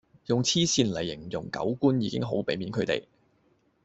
[0.25, 3.07] 用痴線來形容狗官已經好比面佢地